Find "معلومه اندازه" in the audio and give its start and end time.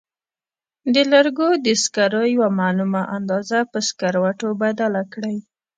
2.59-3.57